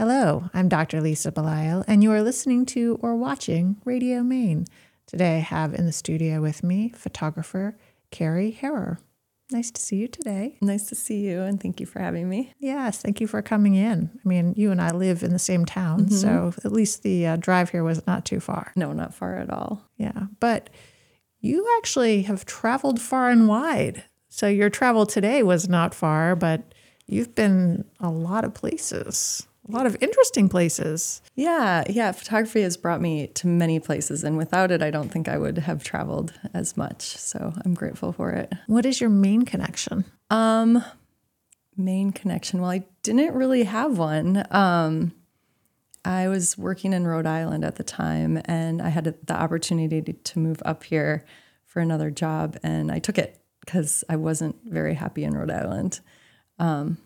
[0.00, 1.00] Hello, I'm Dr.
[1.00, 4.64] Lisa Belisle, and you are listening to or watching Radio Maine.
[5.08, 7.76] Today I have in the studio with me photographer
[8.12, 9.00] Kari Herer.
[9.50, 10.56] Nice to see you today.
[10.62, 12.52] Nice to see you, and thank you for having me.
[12.60, 14.08] Yes, thank you for coming in.
[14.24, 16.14] I mean, you and I live in the same town, mm-hmm.
[16.14, 18.70] so at least the uh, drive here was not too far.
[18.76, 19.82] No, not far at all.
[19.96, 20.70] Yeah, but
[21.40, 24.04] you actually have traveled far and wide.
[24.28, 26.72] So your travel today was not far, but
[27.08, 31.20] you've been a lot of places a lot of interesting places.
[31.34, 32.12] Yeah, yeah.
[32.12, 35.58] Photography has brought me to many places, and without it, I don't think I would
[35.58, 37.02] have traveled as much.
[37.02, 38.52] So I'm grateful for it.
[38.66, 40.04] What is your main connection?
[40.30, 40.82] Um,
[41.76, 42.60] main connection.
[42.60, 44.44] Well, I didn't really have one.
[44.50, 45.12] Um,
[46.04, 50.38] I was working in Rhode Island at the time, and I had the opportunity to
[50.38, 51.24] move up here
[51.66, 56.00] for another job, and I took it because I wasn't very happy in Rhode Island.
[56.58, 56.96] Um,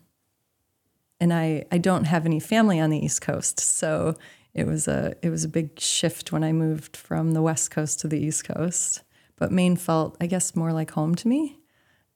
[1.22, 4.16] and I I don't have any family on the East Coast, so
[4.54, 8.00] it was a it was a big shift when I moved from the West Coast
[8.00, 9.04] to the East Coast.
[9.36, 11.60] But Maine felt, I guess, more like home to me,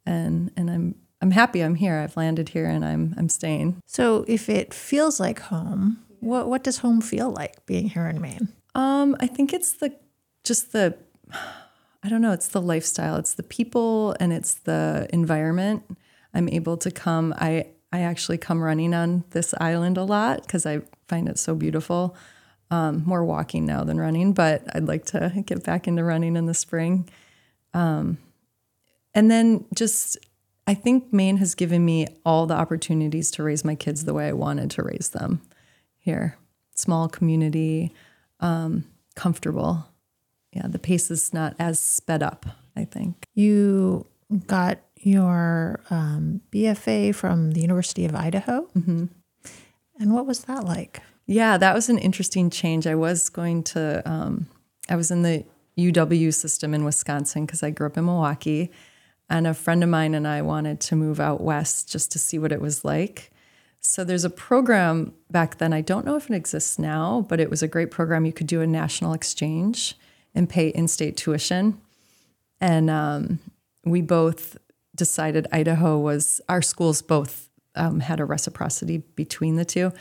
[0.04, 1.98] and and I'm I'm happy I'm here.
[1.98, 3.80] I've landed here and I'm I'm staying.
[3.86, 8.20] So if it feels like home, what what does home feel like being here in
[8.20, 8.48] Maine?
[8.74, 9.94] Um, I think it's the
[10.42, 10.98] just the
[12.02, 15.84] I don't know, it's the lifestyle, it's the people and it's the environment.
[16.34, 17.32] I'm able to come.
[17.38, 17.66] I
[17.97, 22.14] I actually come running on this island a lot because I find it so beautiful.
[22.70, 26.44] Um, more walking now than running, but I'd like to get back into running in
[26.44, 27.08] the spring.
[27.72, 28.19] Um,
[29.14, 30.19] and then just,
[30.66, 34.28] I think Maine has given me all the opportunities to raise my kids the way
[34.28, 35.41] I wanted to raise them
[35.97, 36.36] here.
[36.75, 37.94] Small community,
[38.41, 39.86] um, comfortable.
[40.53, 42.44] Yeah, the pace is not as sped up,
[42.77, 43.25] I think.
[43.34, 44.06] You
[44.47, 48.68] got your um, BFA from the University of Idaho.
[48.76, 49.04] Mm-hmm.
[50.00, 51.00] And what was that like?
[51.26, 52.86] Yeah, that was an interesting change.
[52.86, 54.48] I was going to, um,
[54.88, 55.44] I was in the
[55.78, 58.70] UW system in Wisconsin because I grew up in Milwaukee.
[59.28, 62.38] And a friend of mine and I wanted to move out west just to see
[62.38, 63.31] what it was like.
[63.81, 67.50] So there's a program back then, I don't know if it exists now, but it
[67.50, 68.25] was a great program.
[68.25, 69.94] You could do a national exchange
[70.34, 71.81] and pay in state tuition.
[72.60, 73.38] And um,
[73.84, 74.56] we both
[74.96, 79.92] decided Idaho was our schools both um, had a reciprocity between the two.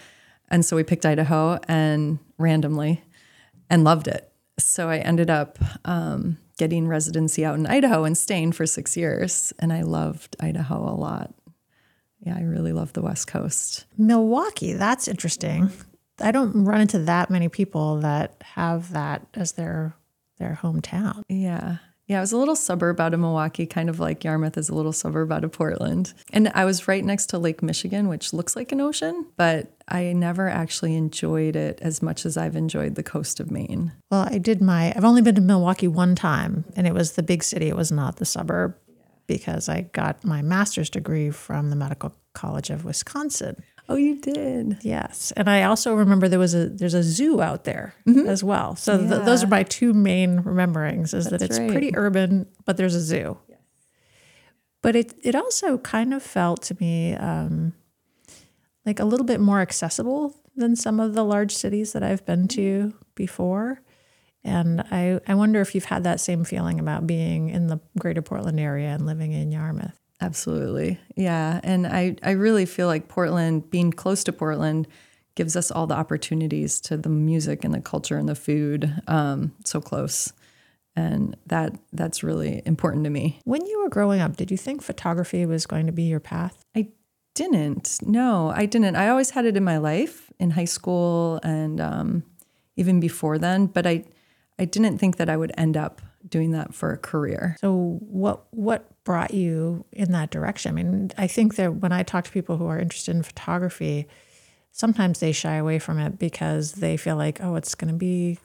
[0.50, 3.04] And so we picked Idaho and randomly
[3.70, 4.32] and loved it.
[4.58, 9.54] So I ended up um, getting residency out in Idaho and staying for six years.
[9.60, 11.34] And I loved Idaho a lot.
[12.20, 13.86] Yeah, I really love the West Coast.
[13.98, 15.70] Milwaukee, that's interesting.
[16.20, 19.96] I don't run into that many people that have that as their
[20.38, 21.24] their hometown.
[21.30, 21.78] Yeah.
[22.08, 24.76] Yeah, it was a little suburb out of Milwaukee, kind of like Yarmouth is a
[24.76, 26.14] little suburb out of Portland.
[26.32, 30.14] And I was right next to Lake Michigan, which looks like an ocean, but I
[30.14, 33.92] never actually enjoyed it as much as I've enjoyed the coast of Maine.
[34.12, 37.24] Well, I did my, I've only been to Milwaukee one time, and it was the
[37.24, 38.76] big city, it was not the suburb,
[39.26, 43.56] because I got my master's degree from the Medical College of Wisconsin.
[43.88, 44.80] Oh, you did.
[44.82, 48.28] Yes, and I also remember there was a there's a zoo out there mm-hmm.
[48.28, 48.76] as well.
[48.76, 49.10] So yeah.
[49.10, 51.70] th- those are my two main rememberings: is That's that it's right.
[51.70, 53.38] pretty urban, but there's a zoo.
[53.48, 53.60] Yes.
[54.82, 57.74] But it it also kind of felt to me um,
[58.86, 62.48] like a little bit more accessible than some of the large cities that I've been
[62.50, 63.82] to before.
[64.44, 68.22] And I, I wonder if you've had that same feeling about being in the greater
[68.22, 70.00] Portland area and living in Yarmouth.
[70.22, 71.00] Absolutely.
[71.16, 71.60] Yeah.
[71.64, 74.88] And I, I really feel like Portland, being close to Portland,
[75.36, 79.54] gives us all the opportunities to the music and the culture and the food um,
[79.66, 80.32] so close.
[80.96, 83.40] And that that's really important to me.
[83.44, 86.64] When you were growing up, did you think photography was going to be your path?
[86.74, 86.88] I
[87.34, 88.00] didn't.
[88.02, 88.96] No, I didn't.
[88.96, 92.24] I always had it in my life in high school and um,
[92.78, 94.06] even before then, but I
[94.58, 97.58] I didn't think that I would end up doing that for a career.
[97.60, 100.72] So what what brought you in that direction?
[100.78, 104.08] I mean, I think that when I talk to people who are interested in photography,
[104.76, 108.38] sometimes they shy away from it because they feel like, oh, it's going to be,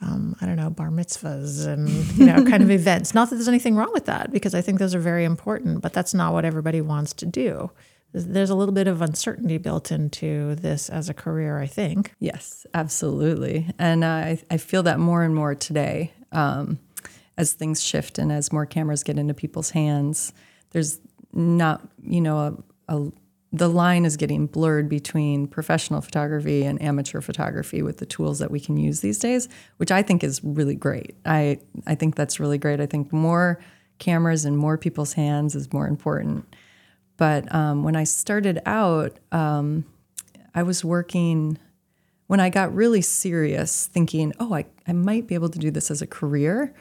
[0.00, 3.14] um, I don't know, bar mitzvahs and you know, kind of events.
[3.14, 5.92] Not that there's anything wrong with that, because I think those are very important, but
[5.92, 7.70] that's not what everybody wants to do.
[8.12, 12.12] There's a little bit of uncertainty built into this as a career, I think.
[12.18, 16.12] Yes, absolutely, and I, I feel that more and more today.
[16.32, 16.80] Um,
[17.38, 20.32] as things shift and as more cameras get into people's hands,
[20.70, 20.98] there's
[21.32, 22.38] not, you know,
[22.88, 23.12] a, a,
[23.52, 28.50] the line is getting blurred between professional photography and amateur photography with the tools that
[28.50, 29.48] we can use these days,
[29.78, 31.16] which I think is really great.
[31.24, 32.80] I, I think that's really great.
[32.80, 33.60] I think more
[33.98, 36.54] cameras in more people's hands is more important.
[37.16, 39.84] But um, when I started out, um,
[40.54, 41.58] I was working
[42.28, 45.90] when I got really serious, thinking, oh, I, I might be able to do this
[45.90, 46.72] as a career.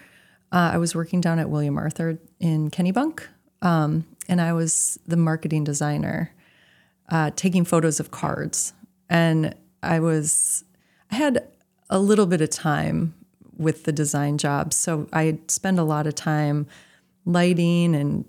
[0.51, 3.28] Uh, I was working down at William Arthur in Kennebunk,
[3.62, 6.34] um, and I was the marketing designer,
[7.10, 8.74] uh, taking photos of cards.
[9.10, 10.63] And I was,
[11.12, 11.48] I had
[11.90, 13.13] a little bit of time
[13.57, 16.68] with the design job, so I spend a lot of time
[17.25, 18.25] lighting and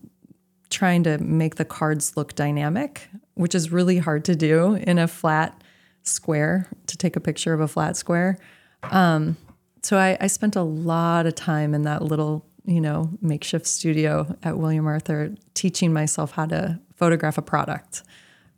[0.69, 5.09] trying to make the cards look dynamic, which is really hard to do in a
[5.09, 5.63] flat
[6.03, 8.39] square to take a picture of a flat square.
[8.85, 9.37] Um,
[9.83, 14.37] so I, I, spent a lot of time in that little, you know, makeshift studio
[14.43, 18.03] at William Arthur teaching myself how to photograph a product.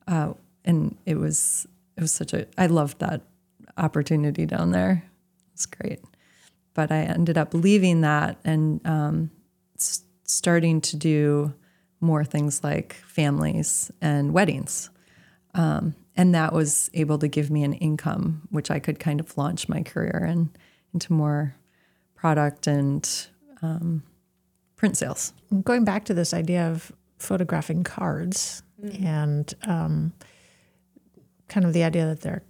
[0.09, 0.33] Uh,
[0.65, 1.67] and it was
[1.97, 3.23] it was such a I loved that
[3.77, 5.05] opportunity down there.
[5.55, 6.01] It's great.
[6.75, 9.31] But I ended up leaving that and um,
[9.77, 11.55] s- starting to do
[12.01, 14.91] more things like families and weddings.
[15.55, 19.37] Um, and that was able to give me an income, which I could kind of
[19.39, 20.51] launch my career in,
[20.93, 21.55] into more
[22.15, 23.29] product and
[23.63, 24.03] um,
[24.77, 25.33] print sales.
[25.63, 29.05] Going back to this idea of photographing cards mm.
[29.05, 30.13] and um,
[31.49, 32.43] kind of the idea that they're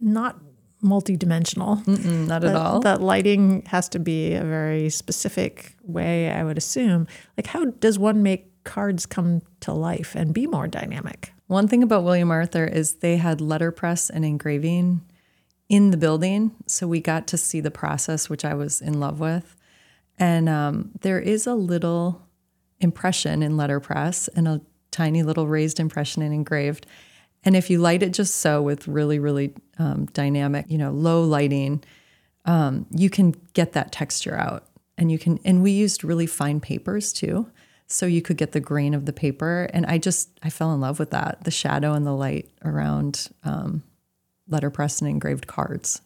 [0.00, 0.38] not
[0.82, 1.82] multidimensional.
[1.84, 2.80] Mm-mm, not that, at all.
[2.80, 7.06] That lighting has to be a very specific way, I would assume.
[7.36, 11.32] Like, how does one make cards come to life and be more dynamic?
[11.46, 15.02] One thing about William Arthur is they had letterpress and engraving
[15.68, 16.52] in the building.
[16.66, 19.56] So we got to see the process, which I was in love with.
[20.18, 22.22] And um, there is a little
[22.80, 26.86] impression in letterpress and a tiny little raised impression and engraved.
[27.44, 31.22] And if you light it just so with really, really um, dynamic, you know, low
[31.22, 31.82] lighting,
[32.44, 34.66] um, you can get that texture out.
[34.96, 37.50] And you can, and we used really fine papers too
[37.86, 39.68] so you could get the grain of the paper.
[39.72, 43.28] And I just I fell in love with that, the shadow and the light around
[43.42, 43.82] um,
[44.48, 46.02] letterpress and engraved cards,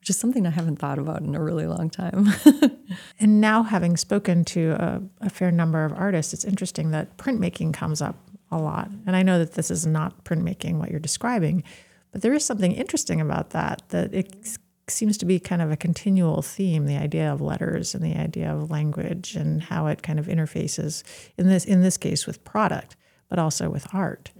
[0.00, 2.28] which is something I haven't thought about in a really long time.
[3.20, 7.74] and now, having spoken to a, a fair number of artists, it's interesting that printmaking
[7.74, 8.16] comes up
[8.50, 8.90] a lot.
[9.06, 11.64] And I know that this is not printmaking what you're describing,
[12.10, 14.58] but there is something interesting about that that it
[14.88, 18.52] seems to be kind of a continual theme the idea of letters and the idea
[18.52, 21.02] of language and how it kind of interfaces
[21.38, 22.96] in this in this case with product
[23.32, 24.30] but also with art.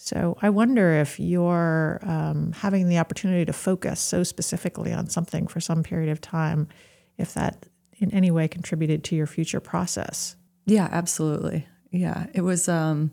[0.00, 5.46] So i wonder if you're um, having the opportunity to focus so specifically on something
[5.46, 6.68] for some period of time
[7.16, 7.66] if that
[7.98, 10.36] in any way contributed to your future process
[10.66, 13.10] yeah absolutely yeah it was um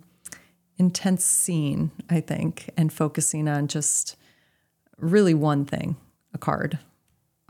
[0.78, 4.16] intense scene i think and focusing on just
[4.98, 5.96] really one thing
[6.34, 6.78] a card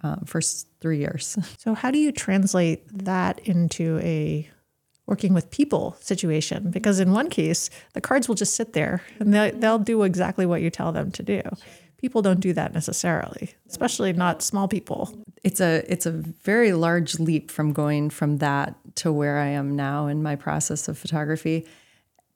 [0.06, 1.38] um, for three years.
[1.58, 4.48] So, how do you translate that into a
[5.08, 6.72] working with people situation?
[6.72, 10.46] Because in one case, the cards will just sit there and they'll, they'll do exactly
[10.46, 11.42] what you tell them to do.
[11.98, 15.18] People don't do that necessarily, especially not small people.
[15.44, 19.76] It's a it's a very large leap from going from that to where I am
[19.76, 21.66] now in my process of photography.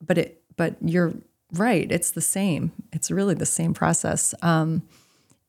[0.01, 1.13] But it but you're
[1.53, 2.71] right, it's the same.
[2.93, 4.33] It's really the same process.
[4.41, 4.83] Um,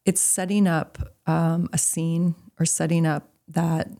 [0.04, 3.90] it's setting up um, a scene or setting up that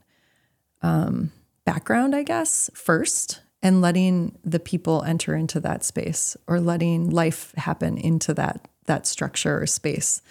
[0.82, 1.32] um,
[1.64, 7.52] background, I guess, first, and letting the people enter into that space or letting life
[7.56, 10.22] happen into that that structure or space,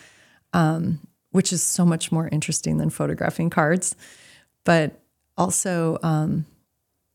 [0.54, 1.00] um,
[1.32, 3.96] which is so much more interesting than photographing cards.
[4.64, 5.00] But
[5.38, 6.46] also um,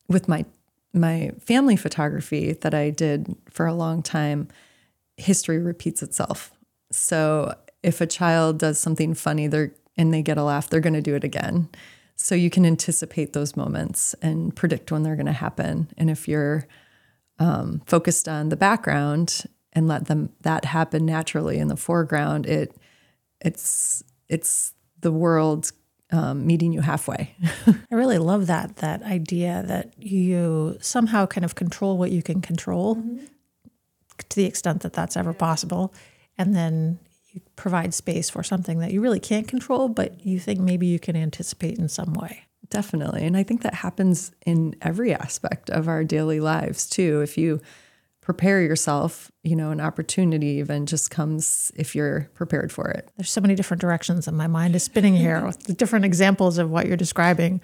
[0.08, 0.44] with my
[0.92, 4.48] my family photography that I did for a long time,
[5.16, 6.52] history repeats itself.
[6.92, 10.94] So if a child does something funny they're and they get a laugh they're going
[10.94, 11.68] to do it again
[12.16, 15.88] so you can anticipate those moments and predict when they're going to happen.
[15.96, 16.66] And if you're
[17.38, 22.76] um, focused on the background and let them that happen naturally in the foreground it
[23.40, 25.72] it's it's the world
[26.10, 27.34] um, meeting you halfway.
[27.66, 32.40] I really love that that idea that you somehow kind of control what you can
[32.40, 33.24] control mm-hmm.
[34.28, 35.92] to the extent that that's ever possible.
[36.38, 36.98] And then
[37.34, 41.00] you provide space for something that you really can't control, but you think maybe you
[41.00, 42.44] can anticipate in some way.
[42.70, 43.26] Definitely.
[43.26, 47.20] And I think that happens in every aspect of our daily lives too.
[47.22, 47.60] If you
[48.20, 53.10] prepare yourself, you know, an opportunity even just comes if you're prepared for it.
[53.16, 56.56] There's so many different directions and my mind is spinning here with the different examples
[56.58, 57.60] of what you're describing.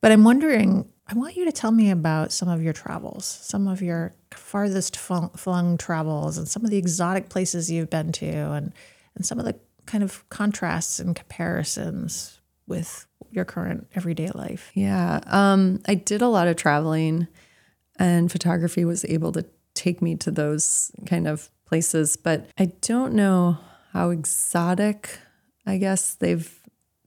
[0.00, 3.66] But I'm wondering, I want you to tell me about some of your travels, some
[3.66, 8.72] of your farthest flung travels and some of the exotic places you've been to and
[9.18, 14.70] and some of the kind of contrasts and comparisons with your current everyday life?
[14.74, 17.26] Yeah, um, I did a lot of traveling,
[17.98, 19.44] and photography was able to
[19.74, 23.58] take me to those kind of places, but I don't know
[23.92, 25.18] how exotic,
[25.66, 26.58] I guess, they've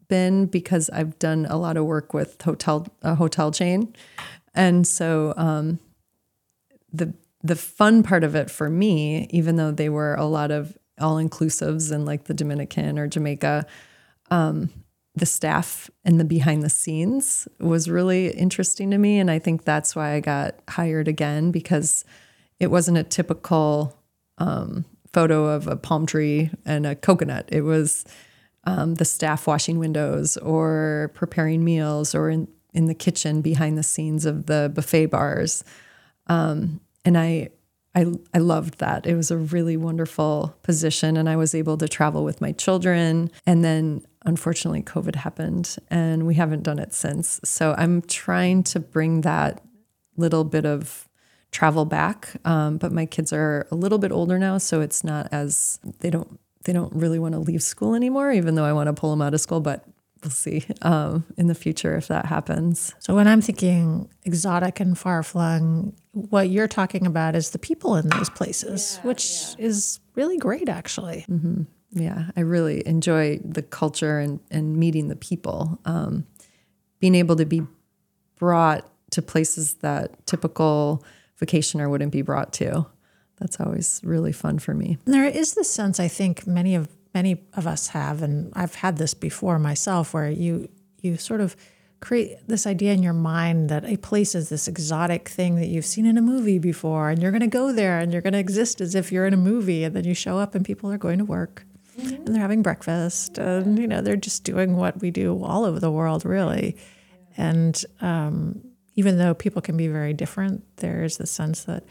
[0.09, 3.95] been because I've done a lot of work with hotel a hotel chain,
[4.53, 5.79] and so um,
[6.91, 10.77] the the fun part of it for me, even though they were a lot of
[11.01, 13.65] all inclusives in like the Dominican or Jamaica,
[14.29, 14.69] um,
[15.15, 19.65] the staff and the behind the scenes was really interesting to me, and I think
[19.65, 22.05] that's why I got hired again because
[22.59, 23.97] it wasn't a typical
[24.37, 27.49] um, photo of a palm tree and a coconut.
[27.51, 28.05] It was
[28.63, 33.83] um, the staff washing windows or preparing meals or in, in the kitchen behind the
[33.83, 35.63] scenes of the buffet bars.
[36.27, 37.49] Um, and I,
[37.93, 39.05] I, I loved that.
[39.05, 43.31] It was a really wonderful position, and I was able to travel with my children.
[43.45, 47.41] And then, unfortunately, COVID happened, and we haven't done it since.
[47.43, 49.61] So I'm trying to bring that
[50.15, 51.09] little bit of
[51.51, 52.29] travel back.
[52.45, 56.09] Um, but my kids are a little bit older now, so it's not as they
[56.09, 59.09] don't they don't really want to leave school anymore, even though I want to pull
[59.09, 59.59] them out of school.
[59.59, 59.83] But
[60.23, 62.93] we'll see um, in the future if that happens.
[62.99, 67.95] So when I'm thinking exotic and far flung, what you're talking about is the people
[67.95, 69.65] in those places, yeah, which yeah.
[69.65, 71.25] is really great, actually.
[71.29, 71.63] Mm-hmm.
[71.93, 75.79] Yeah, I really enjoy the culture and and meeting the people.
[75.85, 76.25] Um,
[76.99, 77.63] being able to be
[78.37, 81.03] brought to places that typical
[81.41, 82.85] vacationer wouldn't be brought to.
[83.39, 84.99] That's always really fun for me.
[85.05, 88.97] There is this sense I think many of many of us have, and I've had
[88.97, 90.69] this before myself, where you
[91.01, 91.55] you sort of
[91.99, 95.85] create this idea in your mind that a place is this exotic thing that you've
[95.85, 98.39] seen in a movie before, and you're going to go there and you're going to
[98.39, 100.97] exist as if you're in a movie, and then you show up and people are
[100.97, 101.65] going to work.
[101.97, 102.15] Mm-hmm.
[102.15, 105.79] And they're having breakfast, and you know they're just doing what we do all over
[105.79, 106.77] the world, really.
[107.37, 108.61] And um,
[108.95, 111.83] even though people can be very different, there's the sense that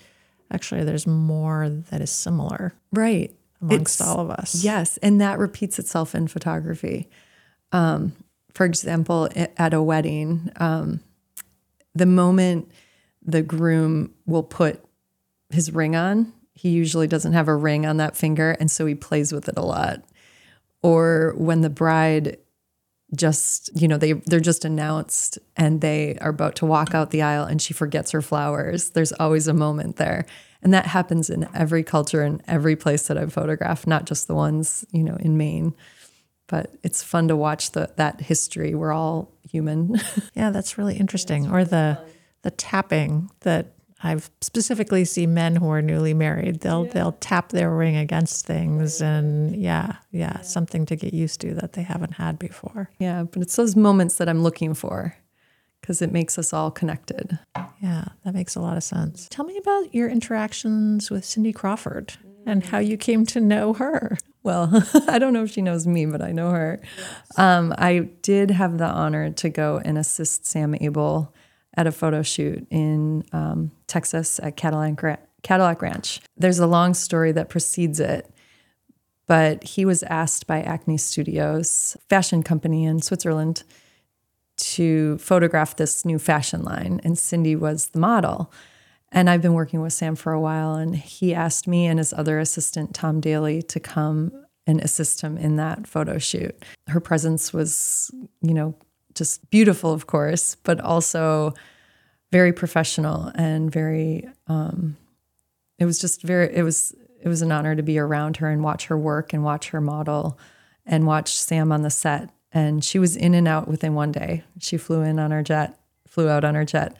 [0.50, 2.74] actually there's more that is similar.
[2.92, 3.34] Right.
[3.62, 4.64] Amongst it's, all of us.
[4.64, 4.96] Yes.
[4.98, 7.08] And that repeats itself in photography.
[7.72, 8.12] Um,
[8.52, 11.00] for example, at a wedding, um,
[11.94, 12.70] the moment
[13.22, 14.82] the groom will put
[15.50, 18.52] his ring on, he usually doesn't have a ring on that finger.
[18.58, 20.04] And so he plays with it a lot.
[20.82, 22.38] Or when the bride
[23.14, 27.22] just you know they they're just announced and they are about to walk out the
[27.22, 28.90] aisle and she forgets her flowers.
[28.90, 30.26] There's always a moment there.
[30.62, 34.34] And that happens in every culture and every place that I've photographed not just the
[34.34, 35.74] ones you know in Maine.
[36.46, 38.74] But it's fun to watch the that history.
[38.74, 40.00] We're all human.
[40.34, 41.50] Yeah that's really interesting.
[41.50, 41.98] Or the
[42.42, 46.60] the tapping that I've specifically seen men who are newly married.
[46.60, 46.92] They'll yeah.
[46.92, 51.54] they'll tap their ring against things, and yeah, yeah, yeah, something to get used to
[51.54, 52.90] that they haven't had before.
[52.98, 55.16] Yeah, but it's those moments that I'm looking for
[55.80, 57.38] because it makes us all connected.
[57.80, 59.28] Yeah, that makes a lot of sense.
[59.30, 62.14] Tell me about your interactions with Cindy Crawford
[62.46, 64.16] and how you came to know her.
[64.42, 66.80] Well, I don't know if she knows me, but I know her.
[67.36, 71.32] Um, I did have the honor to go and assist Sam Abell
[71.76, 76.20] at a photo shoot in um, Texas at Cadillac, Cadillac Ranch.
[76.36, 78.32] There's a long story that precedes it,
[79.26, 83.62] but he was asked by Acne Studios, fashion company in Switzerland,
[84.56, 88.52] to photograph this new fashion line, and Cindy was the model.
[89.12, 92.12] And I've been working with Sam for a while, and he asked me and his
[92.12, 94.32] other assistant, Tom Daly, to come
[94.66, 96.54] and assist him in that photo shoot.
[96.88, 98.10] Her presence was,
[98.40, 98.74] you know,
[99.20, 101.52] just beautiful, of course, but also
[102.32, 104.26] very professional and very.
[104.46, 104.96] Um,
[105.78, 106.56] it was just very.
[106.56, 109.44] It was it was an honor to be around her and watch her work and
[109.44, 110.38] watch her model,
[110.86, 112.30] and watch Sam on the set.
[112.50, 114.42] And she was in and out within one day.
[114.58, 116.96] She flew in on her jet, flew out on her jet.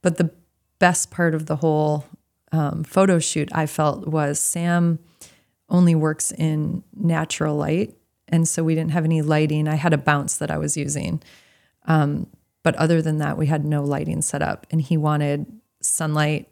[0.00, 0.30] But the
[0.78, 2.04] best part of the whole
[2.52, 5.00] um, photo shoot, I felt, was Sam
[5.68, 7.96] only works in natural light.
[8.28, 9.66] And so we didn't have any lighting.
[9.66, 11.20] I had a bounce that I was using.
[11.84, 12.28] Um,
[12.62, 14.66] but other than that, we had no lighting set up.
[14.70, 15.46] And he wanted
[15.80, 16.48] sunlight,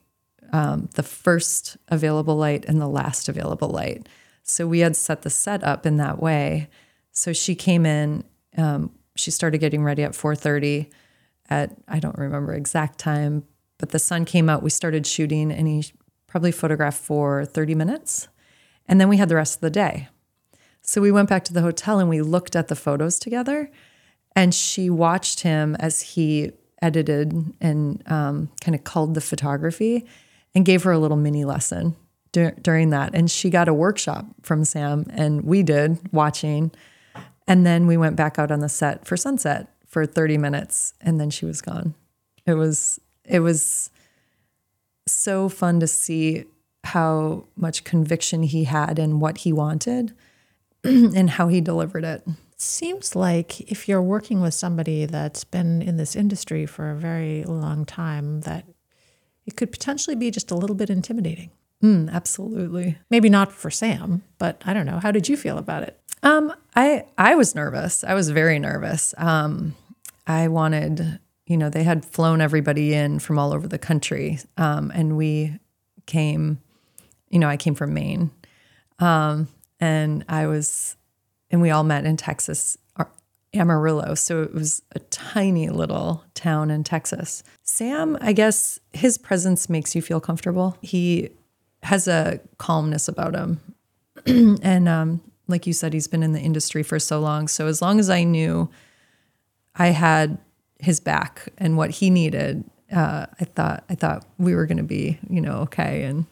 [0.53, 4.09] um, the first available light and the last available light.
[4.43, 6.69] So we had set the set up in that way.
[7.13, 8.25] So she came in.
[8.57, 10.91] Um, she started getting ready at 4:30.
[11.49, 13.45] At I don't remember exact time,
[13.79, 14.63] but the sun came out.
[14.63, 15.85] We started shooting, and he
[16.27, 18.29] probably photographed for 30 minutes,
[18.87, 20.09] and then we had the rest of the day.
[20.83, 23.71] So we went back to the hotel and we looked at the photos together.
[24.35, 30.07] And she watched him as he edited and um, kind of culled the photography
[30.55, 31.97] and gave her a little mini lesson
[32.33, 33.15] dur- during that.
[33.15, 36.73] And she got a workshop from Sam, and we did watching.
[37.47, 41.21] And then we went back out on the set for sunset for 30 minutes, and
[41.21, 41.95] then she was gone.
[42.47, 43.91] It was, it was
[45.07, 46.45] so fun to see
[46.85, 50.15] how much conviction he had in what he wanted
[50.85, 52.27] and how he delivered it.
[52.63, 57.43] Seems like if you're working with somebody that's been in this industry for a very
[57.43, 58.65] long time, that
[59.45, 61.51] it could potentially be just a little bit intimidating.
[61.83, 62.99] Mm, absolutely.
[63.11, 65.01] Maybe not for Sam, but I don't know.
[65.01, 65.99] How did you feel about it?
[66.23, 68.05] Um, I I was nervous.
[68.05, 69.13] I was very nervous.
[69.19, 69.75] Um,
[70.29, 74.93] I wanted, you know, they had flown everybody in from all over the country, um,
[74.95, 75.59] and we
[76.07, 76.61] came.
[77.29, 78.31] You know, I came from Maine,
[79.01, 79.49] um,
[79.81, 80.97] and I was,
[81.53, 82.79] and we all met in Texas,
[83.55, 84.15] Amarillo.
[84.15, 87.43] So it was a tiny little town in Texas.
[87.63, 90.79] Sam, I guess his presence makes you feel comfortable.
[90.81, 91.29] He
[91.83, 93.61] has a calmness about him.
[94.27, 97.47] and um, like you said, he's been in the industry for so long.
[97.49, 98.71] So as long as I knew
[99.77, 100.39] I had
[100.79, 104.83] his back and what he needed, uh, I thought I thought we were going to
[104.83, 106.05] be, you know, okay.
[106.05, 106.27] And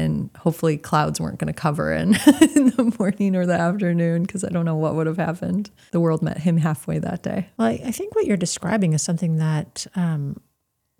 [0.00, 4.44] and hopefully clouds weren't going to cover in in the morning or the afternoon because
[4.44, 5.70] I don't know what would have happened.
[5.92, 7.48] The world met him halfway that day.
[7.56, 10.40] Well, I think what you're describing is something that um,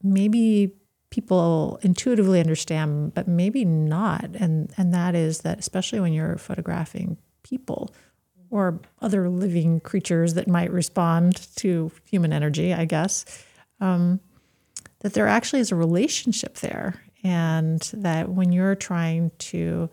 [0.02, 0.74] maybe
[1.10, 4.30] people intuitively understand, but maybe not.
[4.34, 7.94] And and that is that especially when you're photographing people
[8.50, 13.24] or other living creatures that might respond to human energy, I guess,
[13.80, 14.20] um,
[15.00, 19.90] that there actually is a relationship there, and that when you're trying to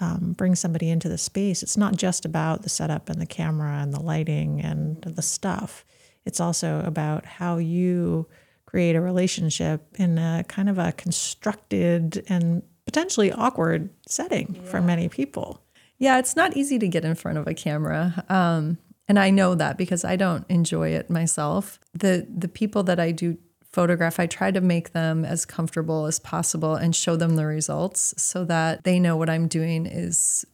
[0.00, 3.78] um, bring somebody into the space, it's not just about the setup and the camera
[3.78, 5.84] and the lighting and the stuff.
[6.24, 8.28] It's also about how you
[8.66, 14.70] create a relationship in a kind of a constructed and potentially awkward setting yeah.
[14.70, 15.62] for many people.
[15.98, 18.24] Yeah, it's not easy to get in front of a camera.
[18.28, 21.80] Um, and I know that because I don't enjoy it myself.
[21.94, 23.38] The the people that I do
[23.78, 28.12] photograph, I try to make them as comfortable as possible and show them the results
[28.20, 30.44] so that they know what I'm doing is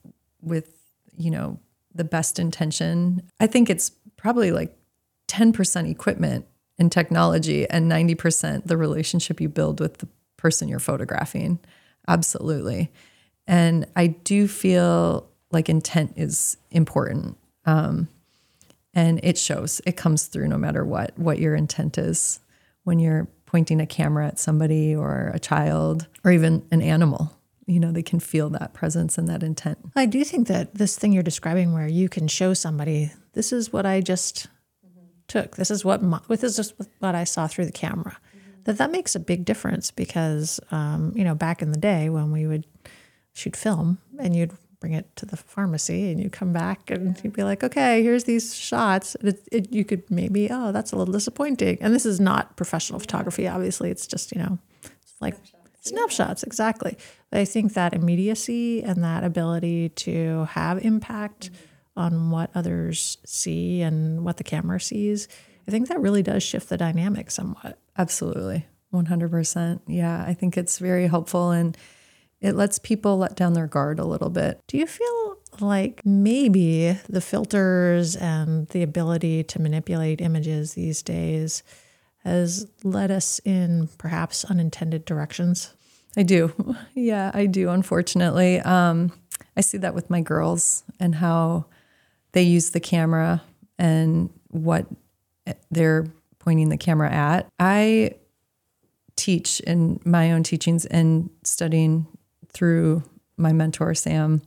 [0.43, 0.77] with,
[1.17, 1.59] you know,
[1.95, 3.23] the best intention.
[3.41, 4.77] I think it's probably like
[5.29, 6.45] 10% equipment
[6.79, 11.61] and technology and 90% the relationship you build with the person you're photographing.
[12.07, 12.93] Absolutely.
[13.47, 17.39] And I do feel like intent is important.
[17.65, 18.09] Um,
[18.93, 22.41] and it shows, it comes through no matter what, what your intent is
[22.85, 27.33] when you're pointing a camera at somebody or a child or even an animal.
[27.67, 29.79] You know, they can feel that presence and that intent.
[29.97, 33.73] I do think that this thing you're describing, where you can show somebody, this is
[33.73, 34.49] what I just
[35.29, 35.57] took.
[35.57, 38.19] This is what my, this is what I saw through the camera.
[38.37, 38.63] Mm-hmm.
[38.65, 42.33] That that makes a big difference because um, you know back in the day when
[42.33, 42.67] we would
[43.35, 44.53] shoot film and you'd
[44.85, 48.25] bring it to the pharmacy and you come back and you'd be like, okay, here's
[48.25, 49.17] these shots.
[49.23, 51.79] It, it, you could maybe, oh, that's a little disappointing.
[51.81, 53.91] And this is not professional photography, obviously.
[53.91, 56.99] It's just, you know, it's like snapshots, snapshots exactly.
[57.31, 61.51] But I think that immediacy and that ability to have impact.
[61.51, 65.29] Mm-hmm on what others see and what the camera sees,
[65.69, 67.79] I think that really does shift the dynamic somewhat.
[67.97, 68.67] Absolutely.
[68.93, 69.81] 100%.
[69.87, 71.77] Yeah, I think it's very helpful and
[72.45, 74.61] it lets people let down their guard a little bit.
[74.67, 81.63] Do you feel like maybe the filters and the ability to manipulate images these days
[82.23, 85.73] has led us in perhaps unintended directions?
[86.19, 86.53] I do.
[86.95, 88.61] Yeah, I do, unfortunately.
[88.61, 89.11] Um,
[89.57, 91.65] I see that with my girls and how
[92.33, 93.43] they use the camera
[93.79, 94.87] and what
[95.71, 96.07] they're
[96.41, 97.49] pointing the camera at.
[97.59, 98.17] I
[99.17, 102.07] teach in my own teachings and studying
[102.55, 103.03] through
[103.37, 104.43] my mentor, Sam,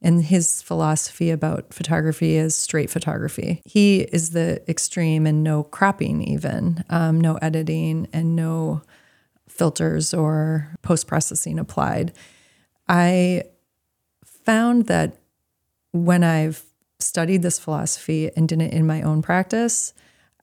[0.00, 3.62] and his philosophy about photography is straight photography.
[3.64, 8.82] He is the extreme and no cropping, even, um, no editing, and no
[9.48, 12.12] filters or post processing applied.
[12.88, 13.44] I
[14.24, 15.18] found that
[15.92, 16.64] when I've
[16.98, 19.94] studied this philosophy and did it in my own practice,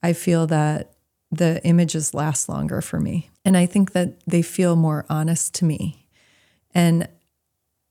[0.02, 0.92] I feel that
[1.30, 3.30] the images last longer for me.
[3.44, 5.99] And I think that they feel more honest to me.
[6.74, 7.08] And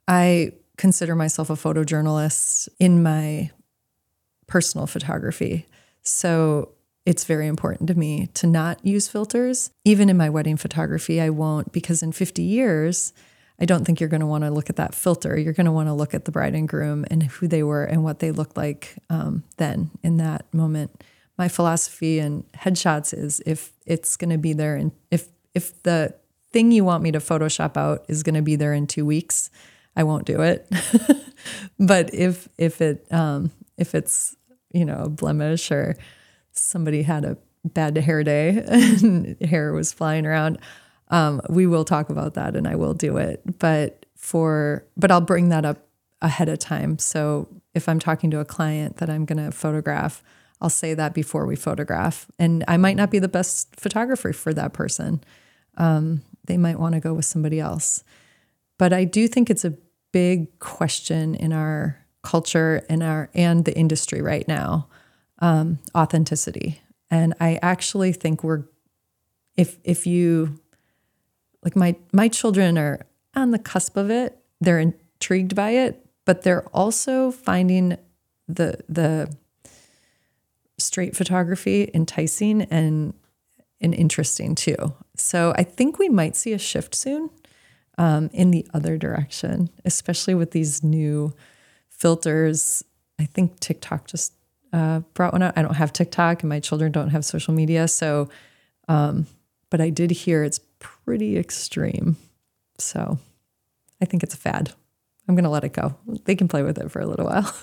[0.08, 3.52] I consider myself a photojournalist in my
[4.48, 5.68] personal photography.
[6.02, 6.74] So
[7.06, 9.72] it's very important to me to not use filters.
[9.86, 13.14] Even in my wedding photography, I won't, because in 50 years,
[13.60, 15.38] I don't think you're going to want to look at that filter.
[15.38, 17.84] You're going to want to look at the bride and groom and who they were
[17.84, 21.04] and what they looked like um, then in that moment.
[21.38, 26.14] My philosophy and headshots is if it's going to be there and if if the
[26.52, 29.50] thing you want me to Photoshop out is going to be there in two weeks,
[29.96, 30.68] I won't do it.
[31.80, 34.36] but if if it um, if it's
[34.72, 35.96] you know a blemish or
[36.52, 40.60] somebody had a bad hair day and hair was flying around,
[41.10, 43.42] um, we will talk about that and I will do it.
[43.60, 45.88] But for, but I'll bring that up
[46.22, 47.00] ahead of time.
[47.00, 50.22] So if I'm talking to a client that I'm going to photograph,
[50.62, 52.28] I'll say that before we photograph.
[52.38, 55.24] And I might not be the best photographer for that person.
[55.78, 58.04] Um, they might want to go with somebody else.
[58.78, 59.78] But I do think it's a
[60.12, 64.88] big question in our culture and our and the industry right now
[65.40, 68.64] um, authenticity and i actually think we're
[69.56, 70.60] if if you
[71.64, 76.42] like my my children are on the cusp of it they're intrigued by it but
[76.42, 77.98] they're also finding
[78.48, 79.34] the the
[80.78, 83.14] straight photography enticing and
[83.80, 87.30] and interesting too so i think we might see a shift soon
[87.98, 91.34] um, in the other direction especially with these new
[92.00, 92.84] filters.
[93.20, 94.34] I think TikTok just
[94.74, 95.58] uh, brought one out.
[95.58, 97.88] I don't have TikTok, and my children don't have social media.
[97.88, 98.30] So,
[98.88, 99.28] um,
[99.70, 102.16] but I did hear it's pretty extreme.
[102.78, 103.20] So,
[104.02, 104.74] I think it's a fad.
[105.28, 105.96] I'm going to let it go.
[106.26, 107.54] They can play with it for a little while.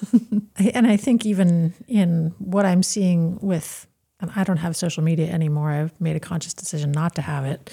[0.75, 3.89] and I think even in what I'm seeing with,
[4.35, 5.71] I don't have social media anymore.
[5.71, 7.71] I've made a conscious decision not to have it.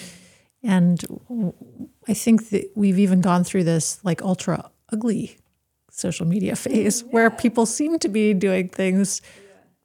[0.61, 1.03] And
[2.07, 5.37] I think that we've even gone through this like ultra ugly
[5.91, 9.21] social media phase where people seem to be doing things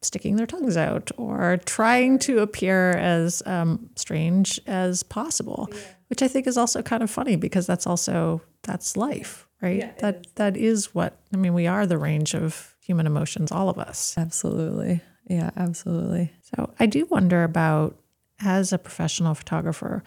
[0.01, 5.69] sticking their tongues out or trying to appear as um, strange as possible
[6.07, 9.93] which i think is also kind of funny because that's also that's life right yeah,
[9.99, 10.33] that is.
[10.37, 14.15] that is what i mean we are the range of human emotions all of us
[14.17, 17.97] absolutely yeah absolutely so i do wonder about
[18.41, 20.03] as a professional photographer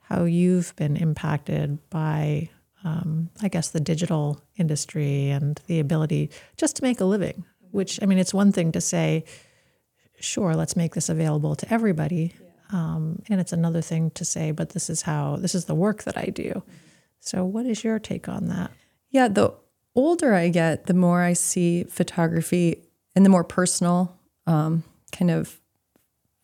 [0.00, 2.48] how you've been impacted by
[2.84, 7.44] um, I guess, the digital industry and the ability just to make a living.
[7.70, 9.24] Which, I mean, it's one thing to say,
[10.20, 12.34] sure, let's make this available to everybody.
[12.70, 16.04] Um, and it's another thing to say, but this is how, this is the work
[16.04, 16.62] that I do.
[17.20, 18.70] So, what is your take on that?
[19.10, 19.54] Yeah, the
[19.94, 22.84] older I get, the more I see photography
[23.16, 25.60] and the more personal um, kind of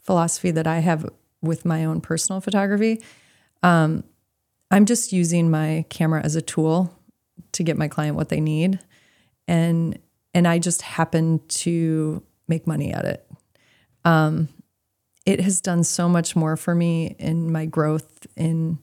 [0.03, 1.09] philosophy that I have
[1.43, 3.03] with my own personal photography.
[3.63, 4.05] Um,
[4.71, 6.95] I'm just using my camera as a tool
[7.53, 8.79] to get my client what they need.
[9.49, 9.99] And
[10.33, 13.29] and I just happen to make money at it.
[14.05, 14.49] Um,
[15.27, 18.79] it has done so much more for me in my growth in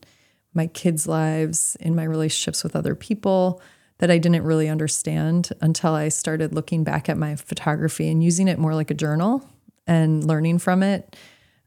[0.53, 3.62] my kids' lives, in my relationships with other people
[3.99, 8.47] that I didn't really understand until I started looking back at my photography and using
[8.47, 9.47] it more like a journal
[9.88, 11.15] and learning from it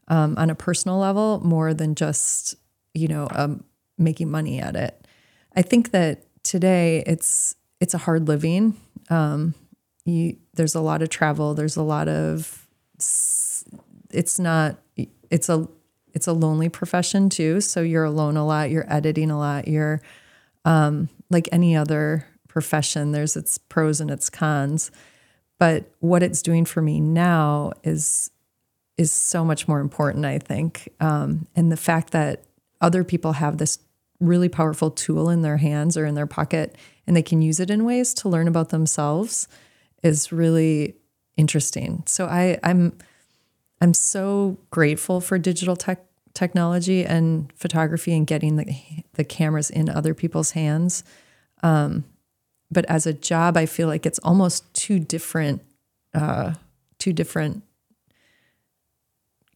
[0.07, 2.55] um, on a personal level more than just,
[2.93, 3.63] you know, um,
[3.97, 5.07] making money at it.
[5.55, 8.77] I think that today it's it's a hard living.
[9.09, 9.55] Um,
[10.05, 11.53] you, there's a lot of travel.
[11.53, 12.67] There's a lot of
[14.11, 15.67] it's not it's a
[16.13, 17.61] it's a lonely profession too.
[17.61, 18.69] So you're alone a lot.
[18.69, 19.67] You're editing a lot.
[19.67, 20.01] You're
[20.65, 23.11] um, like any other profession.
[23.11, 24.91] There's its pros and its cons.
[25.57, 28.31] But what it's doing for me now is
[28.97, 30.25] is so much more important.
[30.25, 32.43] I think, um, and the fact that
[32.81, 33.79] other people have this
[34.19, 37.71] really powerful tool in their hands or in their pocket and they can use it
[37.71, 39.47] in ways to learn about themselves
[40.03, 40.95] is really
[41.37, 42.03] interesting.
[42.05, 42.97] So I, I'm
[43.81, 48.75] I'm so grateful for digital tech technology and photography and getting the
[49.13, 51.03] the cameras in other people's hands.
[51.63, 52.05] Um,
[52.71, 55.61] but as a job, I feel like it's almost two different,
[56.13, 56.53] uh,
[56.97, 57.63] two different,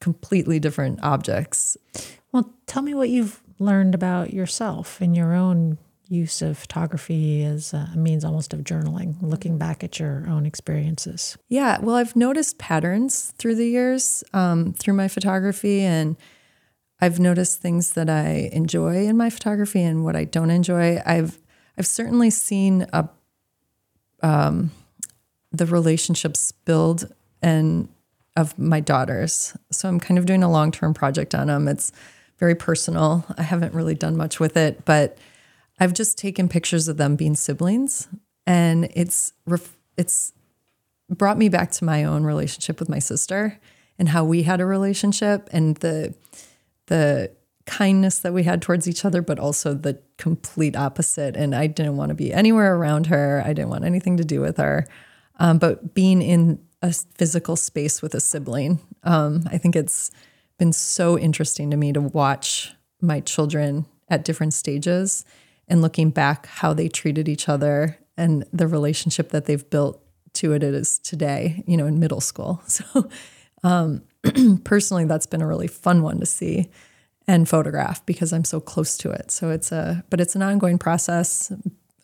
[0.02, 1.78] completely different objects.
[2.32, 7.74] Well, tell me what you've learned about yourself and your own use of photography as
[7.74, 11.38] a means almost of journaling, looking back at your own experiences?
[11.48, 16.18] Yeah, well, I've noticed patterns through the years um, through my photography, and
[17.02, 21.02] I've noticed things that I enjoy in my photography and what I don't enjoy.
[21.06, 21.40] I've
[21.78, 23.10] I've certainly seen a
[24.22, 24.72] um,
[25.52, 27.90] the relationships build and
[28.36, 29.56] of my daughters.
[29.72, 31.68] So I'm kind of doing a long term project on them.
[31.68, 31.92] It's
[32.38, 33.26] very personal.
[33.38, 35.18] I haven't really done much with it, but
[35.80, 38.08] I've just taken pictures of them being siblings,
[38.46, 39.34] and it's
[39.98, 40.34] it's
[41.10, 43.60] brought me back to my own relationship with my sister
[43.98, 46.14] and how we had a relationship and the
[46.88, 47.32] the
[47.66, 51.36] kindness that we had towards each other, but also the complete opposite.
[51.36, 53.42] And I didn't want to be anywhere around her.
[53.44, 54.88] I didn't want anything to do with her.
[55.40, 60.12] Um, but being in a physical space with a sibling, um, I think it's
[60.58, 65.26] been so interesting to me to watch my children at different stages
[65.68, 70.02] and looking back how they treated each other and the relationship that they've built
[70.34, 72.62] to it is today, you know, in middle school.
[72.68, 73.10] So
[73.66, 74.04] um,
[74.64, 76.70] personally, that's been a really fun one to see
[77.28, 79.32] and photograph because I'm so close to it.
[79.32, 81.52] So it's a, but it's an ongoing process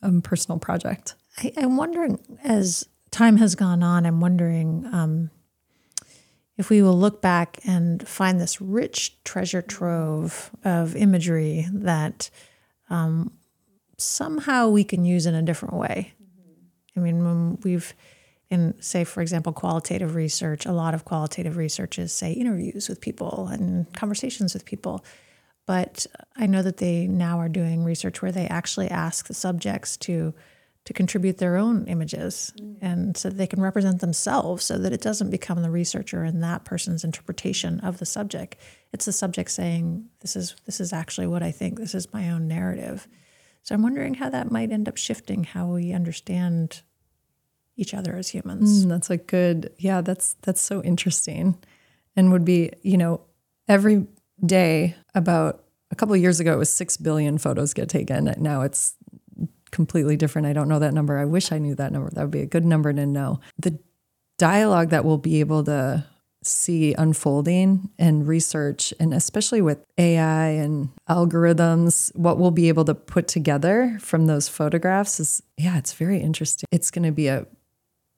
[0.02, 1.14] um, personal project.
[1.38, 5.30] I, am wondering, as time has gone on, I'm wondering um,
[6.58, 12.32] if we will look back and find this rich treasure trove of imagery that
[12.90, 13.32] um,
[13.98, 16.14] somehow we can use in a different way.
[16.98, 17.94] I mean, we've
[18.52, 23.02] in say for example qualitative research a lot of qualitative research is say interviews with
[23.02, 25.04] people and conversations with people.
[25.66, 29.98] But i know that they now are doing research where they actually ask the subjects
[29.98, 30.34] to
[30.84, 32.54] to contribute their own images.
[32.60, 32.78] Mm.
[32.82, 36.66] and so they can represent themselves so that it doesn't become the researcher and that
[36.66, 38.58] person's interpretation of the subject.
[38.92, 41.80] It's the subject saying this is this is actually what i think.
[41.80, 43.08] This is my own narrative.
[43.64, 46.82] So i'm wondering how that might end up shifting how we understand
[47.82, 51.58] each other as humans mm, that's a good yeah that's that's so interesting
[52.16, 53.22] and would be you know
[53.68, 54.06] every
[54.46, 58.96] day about a couple years ago it was 6 billion photos get taken now it's
[59.72, 60.48] completely different.
[60.48, 61.18] I don't know that number.
[61.18, 62.10] I wish I knew that number.
[62.12, 63.40] That would be a good number to know.
[63.58, 63.80] The
[64.38, 66.06] dialogue that we'll be able to
[66.44, 72.96] see unfolding and research, and especially with AI and algorithms, what we'll be able to
[72.96, 76.68] put together from those photographs is, yeah, it's very interesting.
[76.72, 77.46] It's going to be a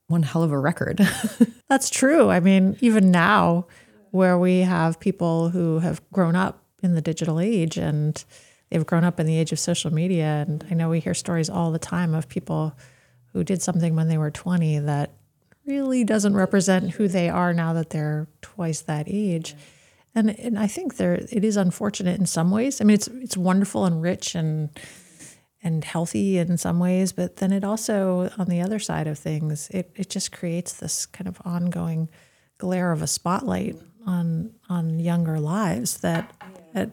[0.08, 1.00] one hell of a record.
[1.70, 2.30] That's true.
[2.30, 3.68] I mean, even now,
[4.12, 8.24] where we have people who have grown up in the digital age and
[8.70, 10.46] they've grown up in the age of social media.
[10.48, 12.78] And I know we hear stories all the time of people
[13.32, 15.12] who did something when they were 20 that
[15.66, 19.56] really doesn't represent who they are now that they're twice that age.
[20.14, 22.82] And, and I think there it is unfortunate in some ways.
[22.82, 24.70] I mean, it's it's wonderful and rich and
[25.64, 29.70] and healthy in some ways, but then it also, on the other side of things,
[29.70, 32.10] it, it just creates this kind of ongoing
[32.58, 36.30] glare of a spotlight on on younger lives that
[36.74, 36.90] that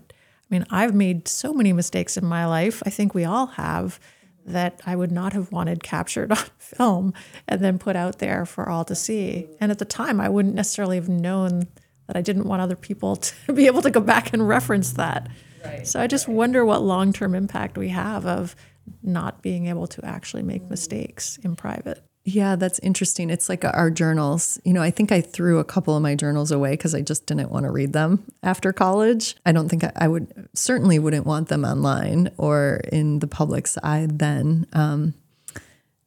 [0.51, 2.83] I mean, I've made so many mistakes in my life.
[2.85, 4.01] I think we all have
[4.47, 7.15] that I would not have wanted captured on film
[7.47, 9.49] and then put out there for all to see.
[9.61, 11.69] And at the time, I wouldn't necessarily have known
[12.09, 15.29] that I didn't want other people to be able to go back and reference that.
[15.65, 16.37] Right, so I just right.
[16.37, 18.57] wonder what long term impact we have of
[19.03, 22.03] not being able to actually make mistakes in private.
[22.25, 23.31] Yeah, that's interesting.
[23.31, 24.61] It's like our journals.
[24.65, 27.27] You know, I think I threw a couple of my journals away because I just
[27.27, 29.37] didn't want to read them after college.
[29.47, 33.79] I don't think I, I, would, certainly wouldn't want them online or in the public's
[33.83, 34.67] eye then.
[34.75, 35.15] Um,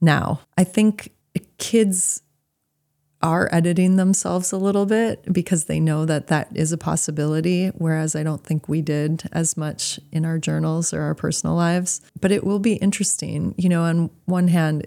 [0.01, 1.13] now, I think
[1.57, 2.21] kids
[3.23, 8.15] are editing themselves a little bit because they know that that is a possibility, whereas
[8.15, 12.01] I don't think we did as much in our journals or our personal lives.
[12.19, 13.55] But it will be interesting.
[13.57, 14.85] You know, on one hand,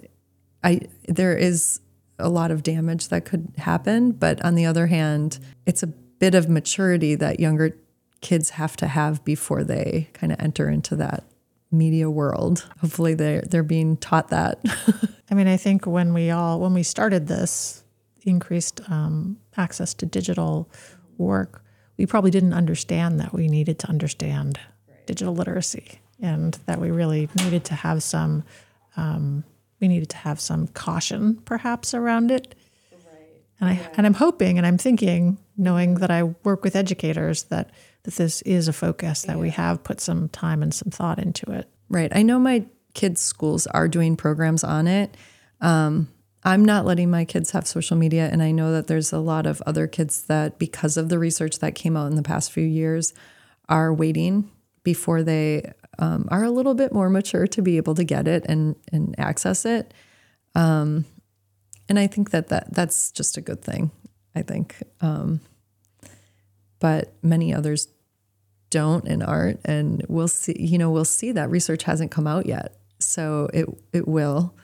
[0.62, 1.80] I there is
[2.18, 6.34] a lot of damage that could happen, but on the other hand, it's a bit
[6.34, 7.76] of maturity that younger
[8.20, 11.24] kids have to have before they kind of enter into that
[11.70, 12.68] media world.
[12.80, 14.60] Hopefully they they're being taught that.
[15.30, 17.82] I mean, I think when we all when we started this
[18.30, 20.68] increased um, access to digital
[21.18, 21.62] work,
[21.96, 24.58] we probably didn't understand that we needed to understand
[25.06, 28.44] digital literacy and that we really needed to have some
[28.96, 29.44] um,
[29.80, 32.54] we needed to have some caution perhaps around it.
[33.60, 33.88] And I yeah.
[33.96, 37.70] and I'm hoping and I'm thinking, knowing that I work with educators, that
[38.02, 39.42] that this is a focus that yeah.
[39.42, 41.68] we have put some time and some thought into it.
[41.88, 42.14] Right.
[42.14, 45.16] I know my kids' schools are doing programs on it.
[45.60, 46.08] Um,
[46.46, 49.46] I'm not letting my kids have social media, and I know that there's a lot
[49.46, 52.64] of other kids that, because of the research that came out in the past few
[52.64, 53.12] years,
[53.68, 54.48] are waiting
[54.84, 58.44] before they um, are a little bit more mature to be able to get it
[58.48, 59.92] and and access it.
[60.54, 61.04] Um,
[61.88, 63.90] and I think that, that that's just a good thing.
[64.36, 65.40] I think, um,
[66.78, 67.88] but many others
[68.70, 70.54] don't and aren't, and we'll see.
[70.56, 74.54] You know, we'll see that research hasn't come out yet, so it it will,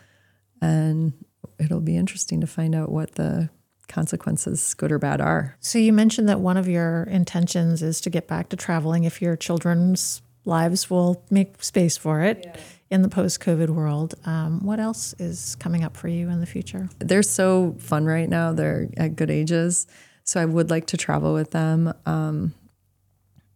[0.61, 1.13] and
[1.59, 3.51] it'll be interesting to find out what the
[3.89, 5.57] consequences, good or bad, are.
[5.61, 9.21] So you mentioned that one of your intentions is to get back to traveling if
[9.21, 12.57] your children's lives will make space for it yeah.
[12.91, 14.15] in the post COVID world.
[14.25, 16.89] Um, what else is coming up for you in the future?
[16.99, 18.53] They're so fun right now.
[18.53, 19.87] They're at good ages.
[20.25, 22.55] So I would like to travel with them um,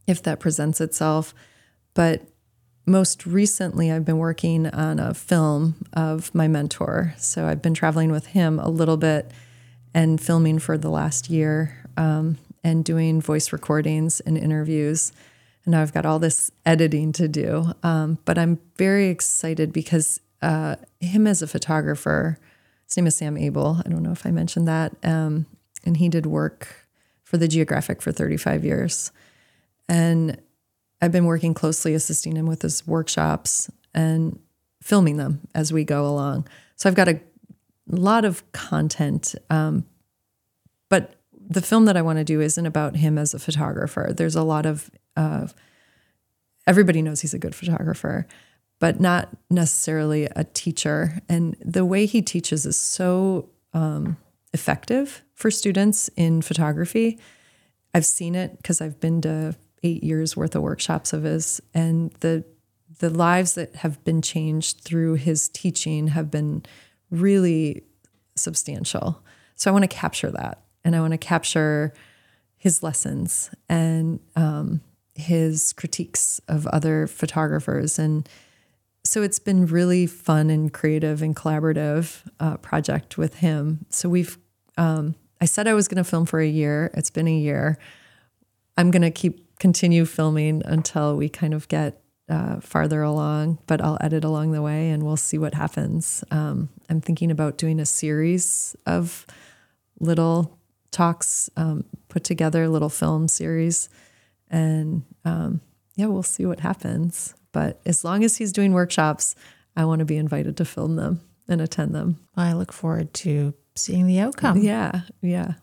[0.07, 1.35] if that presents itself.
[1.95, 2.23] But
[2.87, 7.15] most recently, I've been working on a film of my mentor.
[7.19, 9.31] So I've been traveling with him a little bit
[9.93, 15.13] and filming for the last year um, and doing voice recordings and interviews
[15.67, 17.73] and now I've got all this editing to do.
[17.83, 22.39] Um, but I'm very excited because uh, him as a photographer,
[22.87, 23.83] his name is Sam Abell.
[23.85, 24.95] I don't know if I mentioned that.
[25.03, 25.47] Um,
[25.85, 26.87] and he did work
[27.25, 29.11] for the Geographic for 35 years.
[29.89, 30.41] And
[31.01, 33.71] I've been working closely assisting him with his workshops.
[33.95, 34.39] And
[34.87, 36.47] filming them as we go along.
[36.77, 37.21] So I've got a
[37.89, 39.85] lot of content, um,
[40.89, 44.13] but the film that I want to do isn't about him as a photographer.
[44.17, 45.49] There's a lot of uh,
[46.69, 48.29] everybody knows he's a good photographer,
[48.79, 51.21] but not necessarily a teacher.
[51.29, 54.17] And the way he teaches is so um,
[54.53, 57.19] effective for students in photography.
[57.93, 62.11] I've seen it because I've been to eight years worth of workshops of his, and
[62.21, 62.45] the
[62.99, 66.65] the lives that have been changed through his teaching have been
[67.11, 67.83] really
[68.37, 69.23] substantial.
[69.55, 71.93] So I want to capture that, and I want to capture
[72.57, 74.81] his lessons and um,
[75.15, 77.99] his critiques of other photographers.
[77.99, 78.29] And
[79.05, 83.87] so it's been really fun and creative and collaborative uh, project with him.
[83.91, 84.39] So we've
[84.79, 86.91] um, i said i was going to film for a year.
[86.95, 87.79] It's been a year.
[88.77, 93.81] I'm going to keep continue filming until we kind of get uh, farther along but
[93.81, 97.79] i'll edit along the way and we'll see what happens um, i'm thinking about doing
[97.79, 99.27] a series of
[100.01, 100.59] little
[100.91, 103.89] talks um, put together little film series
[104.51, 105.61] and um,
[105.97, 107.35] yeah, we'll see what happens.
[107.53, 109.35] But as long as he's doing workshops,
[109.77, 112.21] I want to be invited to film them and attend them.
[112.37, 114.59] I look forward to seeing the outcome.
[114.59, 115.55] Yeah, yeah,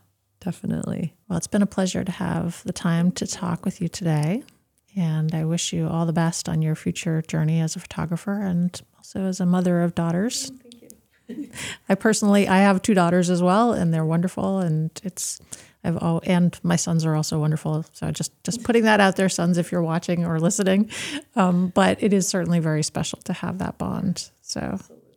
[0.43, 1.13] definitely.
[1.27, 4.43] Well, it's been a pleasure to have the time to talk with you today.
[4.95, 8.79] And I wish you all the best on your future journey as a photographer and
[8.97, 10.51] also as a mother of daughters.
[10.51, 10.82] Thank
[11.27, 11.49] you.
[11.89, 14.60] I personally, I have two daughters as well, and they're wonderful.
[14.60, 15.39] And it's
[15.84, 17.86] I've all, and my sons are also wonderful.
[17.93, 20.89] So just just putting that out there, sons, if you're watching or listening.
[21.36, 24.29] Um, but it is certainly very special to have that bond.
[24.41, 25.08] So Absolutely.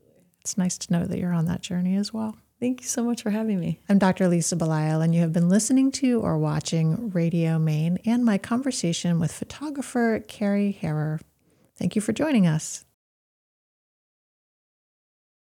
[0.40, 2.36] it's nice to know that you're on that journey as well.
[2.58, 3.80] Thank you so much for having me.
[3.86, 4.28] I'm Dr.
[4.28, 9.20] Lisa Belisle, and you have been listening to or watching Radio Maine and my conversation
[9.20, 11.20] with photographer Kari Herer.
[11.76, 12.85] Thank you for joining us.